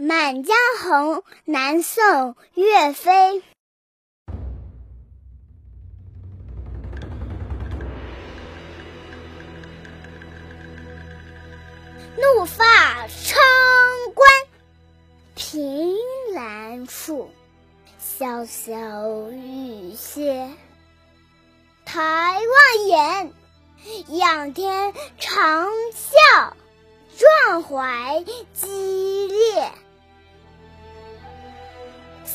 [0.02, 2.02] 《满江红·南宋·
[2.54, 3.12] 岳飞》
[12.16, 13.42] 怒发冲
[14.14, 14.26] 冠，
[15.34, 15.94] 凭
[16.34, 17.30] 栏处，
[18.02, 20.48] 潇潇雨歇。
[21.84, 23.34] 抬望眼，
[24.16, 26.54] 仰天长啸，
[27.18, 28.46] 壮怀激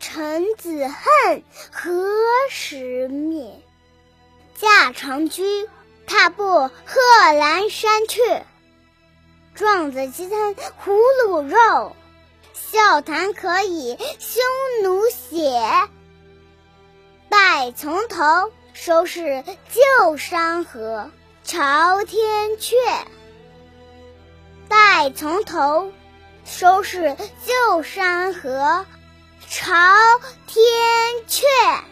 [0.00, 1.92] 臣子恨，何
[2.48, 3.62] 时灭？
[4.56, 5.42] 驾长车，
[6.06, 7.00] 踏步贺
[7.38, 8.18] 兰山去。
[9.54, 10.92] 壮子饥餐胡
[11.28, 11.94] 虏肉，
[12.54, 14.42] 笑谈可以匈
[14.82, 15.60] 奴血。
[17.28, 21.10] 待从头，收拾旧山河，
[21.44, 22.74] 朝天阙。
[24.66, 25.92] 待从头，
[26.46, 28.86] 收拾旧山河。
[29.52, 29.74] 朝
[30.46, 30.62] 天
[31.26, 31.89] 阙。